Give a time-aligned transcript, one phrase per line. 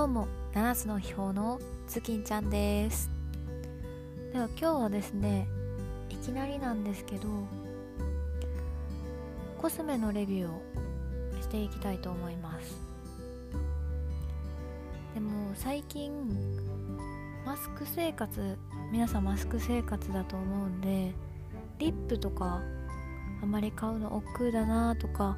[0.00, 3.10] どうも7つの秘宝のズキンちゃんです。
[4.32, 5.46] では今日はですね
[6.08, 7.28] いきなりなんですけど
[9.58, 12.80] コスメのレビューをしていきたいと思います。
[15.12, 16.10] でも最近
[17.44, 18.56] マスク生活
[18.90, 21.12] 皆さんマスク生活だと思うんで
[21.78, 22.62] リップとか
[23.42, 25.36] あまり買うの億劫だなとか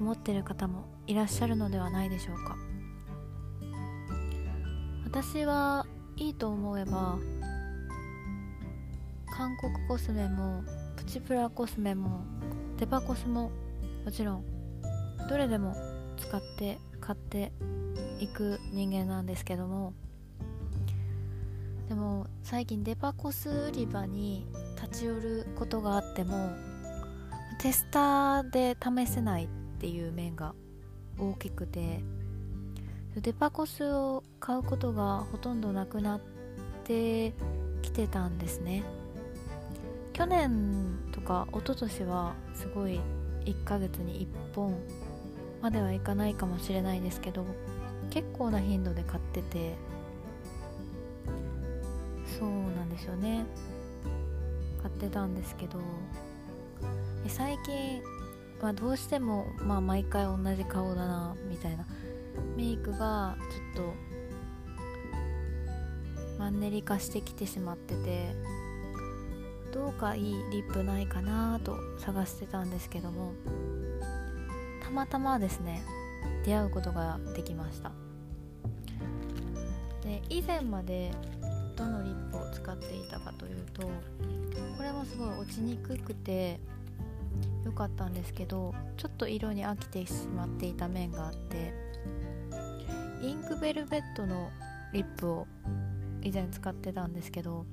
[0.00, 2.71] 思ってる方もいらっしゃるのではないでしょうか。
[5.12, 5.84] 私は
[6.16, 7.18] いいと思えば
[9.30, 10.64] 韓国コスメも
[10.96, 12.22] プチプラコスメも
[12.78, 13.50] デパコスも
[14.06, 14.44] もちろん
[15.28, 15.76] どれでも
[16.16, 17.52] 使って買って
[18.20, 19.92] いく人間なんですけども
[21.90, 24.46] でも最近デパコス売り場に
[24.82, 26.52] 立ち寄ることがあっても
[27.60, 29.48] テスターで試せないっ
[29.78, 30.54] ていう面が
[31.18, 32.00] 大きくて
[33.16, 36.20] デパコスを買うことがほとんどなくなっ
[36.84, 37.34] て
[37.82, 38.84] きてたんですね。
[40.14, 43.00] 去年とか一昨年はすごい
[43.44, 44.74] 1ヶ月に1本
[45.60, 47.44] まではいかないかもしれないですけど
[48.10, 49.74] 結構な頻度で買ってて。
[52.38, 53.44] そうなんですよね。
[54.82, 55.78] 買ってたんですけど。
[57.28, 58.02] 最近
[58.60, 61.86] はどうしてもまあ毎回同じ顔だなみたいな。
[62.56, 63.36] メイクが
[63.74, 63.94] ちょっと
[66.38, 68.34] マンネリ化してきてしまってて
[69.72, 73.32] どうかいいリップないかなと探してたんですけども
[74.82, 75.82] たまたまですね
[76.44, 77.92] 出会うことができました。
[80.02, 81.12] で以前まで
[81.76, 86.58] どのリップを使っていたかというとこれもすごい落ちにくくて
[87.64, 91.72] 良かったんですけどちょっと色に飽きてしまっていた面があって
[93.22, 94.50] インクベルベットの
[94.92, 95.46] リップを
[96.22, 97.64] 以前使ってたんですけど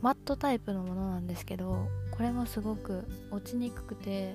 [0.00, 4.34] マットタイプのものなんですけどこれもすごく落ちにくくて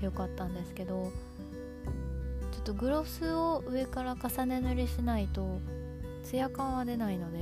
[0.00, 1.12] 良かったんですけど
[2.52, 5.60] ちょっとグロスを上から重ね塗りしないと
[6.24, 7.38] ツヤ感は出ないので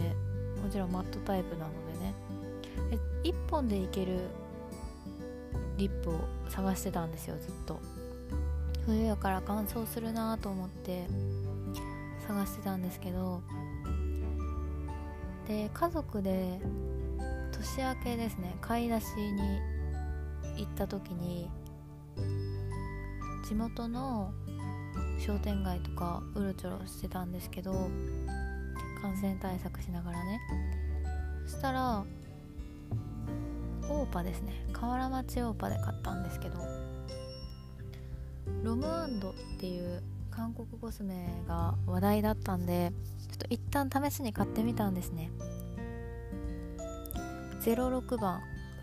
[0.62, 2.14] もちろんマットタイプなのでね。
[3.22, 4.18] 1本でいける
[5.76, 6.14] リップを
[6.48, 7.80] 探してたんですよずっと。
[8.90, 11.06] 冬やから乾燥するなと思って
[12.26, 13.40] 探してたんですけど
[15.46, 16.58] で家族で
[17.52, 19.60] 年明けですね買い出しに
[20.56, 21.48] 行った時に
[23.48, 24.32] 地元の
[25.24, 27.72] 商店街とかうろちょろしてたんですけど
[29.00, 30.40] 感染対策しながらね。
[31.46, 32.04] そしたら
[33.88, 36.58] オーパですね河原町オーパで買ったんですけど
[38.62, 42.92] ロムアンドっていう韓国コスメが話題だったんで
[43.28, 45.30] ちょっと一旦試しに買ってみたんですね。
[47.62, 48.40] 06番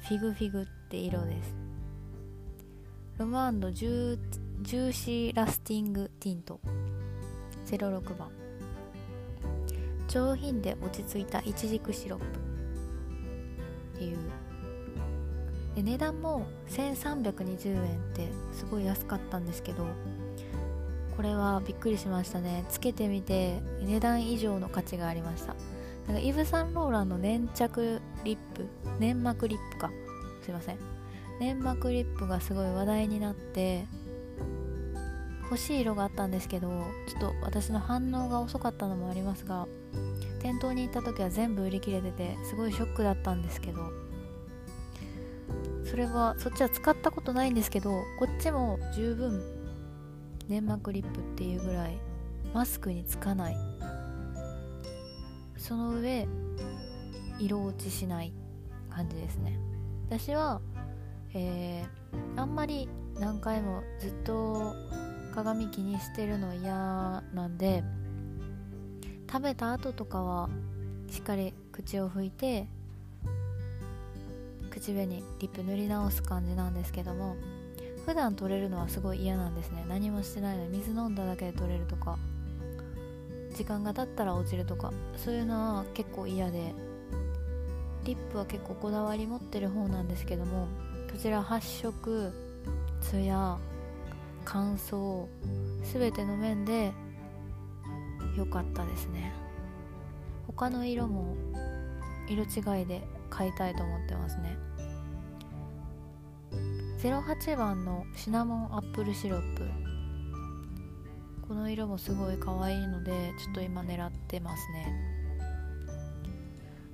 [0.08, 1.56] フィグフィグって色です。
[3.18, 4.20] rom&nd ジュ
[4.62, 6.59] Juicy Lasting Tint。
[7.66, 8.30] 06番
[10.08, 12.26] 上品で落ち着いたイチジクシロップ。
[13.96, 14.47] っていう。
[15.78, 19.86] で値段も1320円ってすごい安かったんですけど
[21.16, 22.66] これはびっくりしましたね。
[22.70, 25.56] つけてみて値段以上の価値がありました。
[26.08, 28.66] なんかイヴ・サンローランの粘着リップ
[29.00, 29.92] 粘膜リップか。
[30.44, 30.78] すいません。
[31.40, 33.86] 粘膜リップがすごい話題になって
[35.44, 36.70] 欲しい色があったんですけど
[37.08, 39.68] ちょっと私の反応が遅かったのもありますが
[40.42, 44.06] 店頭に行った時は全部売り切れててすごいショックだったんですけど
[45.90, 49.42] それはそっちは使ったことないんですけどこっちも十分
[50.48, 51.98] 粘膜リップっていうぐらい
[52.53, 53.58] マスクにつかない。
[55.58, 56.28] その上
[57.40, 58.34] 色落ちしない
[58.90, 59.59] 感じですね。
[60.08, 60.62] 私は、
[61.34, 62.88] えー、あんまり
[63.19, 64.74] 何回もずっと
[65.36, 67.84] 鏡気にしてるの嫌なんで
[69.30, 70.50] 食べた後とかは
[71.10, 72.68] しっかり口を拭いて
[74.79, 77.35] 口紅リップ塗り直す感じなんですけども
[78.06, 79.83] 普段取れるのはすごい嫌なんですね。
[79.89, 82.18] 何もしてないのに水飲んだだけで取れるとか
[83.56, 86.74] 時間が経ったら落ちるとかそういうのは結構嫌で
[88.06, 90.68] リップは結構こだわり持ってる方なんですけども
[91.12, 92.31] こちら発色
[93.01, 93.57] ツヤ
[94.45, 95.25] 乾燥
[95.81, 96.94] 全ての面で
[98.38, 99.33] 良かったですね。
[100.45, 101.35] 他の色も
[102.29, 104.57] 色違いで買いたいと思ってますね。
[107.00, 109.63] 08番のシナモンアップルシロップ。
[111.47, 115.18] この色もすごい可愛いのでちょっと今狙ってますね。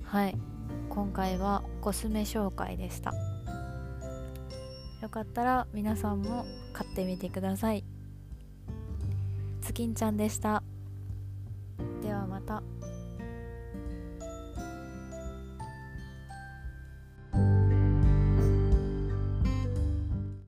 [0.04, 0.36] はい。
[0.88, 3.12] 今回はコスメ紹介でした。
[5.02, 7.84] よかったら皆さんも買ってみてください。
[9.60, 10.62] つきんちゃんでした。
[12.02, 12.62] ではまた。